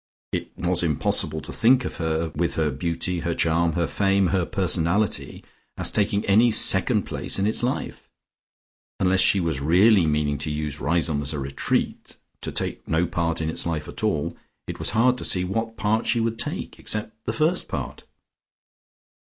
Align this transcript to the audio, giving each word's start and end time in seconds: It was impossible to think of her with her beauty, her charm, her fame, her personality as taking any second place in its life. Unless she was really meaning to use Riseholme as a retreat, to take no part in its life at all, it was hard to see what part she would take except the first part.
It 0.31 0.49
was 0.57 0.81
impossible 0.81 1.41
to 1.41 1.53
think 1.53 1.85
of 1.85 1.97
her 1.97 2.29
with 2.35 2.55
her 2.55 2.71
beauty, 2.71 3.19
her 3.19 3.35
charm, 3.35 3.73
her 3.73 3.85
fame, 3.85 4.29
her 4.29 4.47
personality 4.47 5.43
as 5.77 5.91
taking 5.91 6.25
any 6.25 6.49
second 6.49 7.03
place 7.03 7.37
in 7.37 7.45
its 7.45 7.61
life. 7.61 8.09
Unless 8.99 9.19
she 9.19 9.39
was 9.39 9.61
really 9.61 10.07
meaning 10.07 10.39
to 10.39 10.49
use 10.49 10.79
Riseholme 10.79 11.21
as 11.21 11.33
a 11.33 11.39
retreat, 11.39 12.17
to 12.41 12.51
take 12.51 12.87
no 12.87 13.05
part 13.05 13.41
in 13.41 13.49
its 13.51 13.67
life 13.67 13.87
at 13.87 14.03
all, 14.03 14.35
it 14.65 14.79
was 14.79 14.89
hard 14.97 15.19
to 15.19 15.23
see 15.23 15.43
what 15.43 15.77
part 15.77 16.07
she 16.07 16.19
would 16.19 16.39
take 16.39 16.79
except 16.79 17.13
the 17.25 17.33
first 17.33 17.67
part. 17.67 18.03